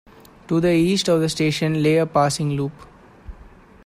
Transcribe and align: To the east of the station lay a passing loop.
To 0.47 0.59
the 0.59 0.71
east 0.71 1.07
of 1.09 1.21
the 1.21 1.29
station 1.29 1.83
lay 1.83 1.97
a 1.97 2.07
passing 2.07 2.55
loop. 2.57 2.71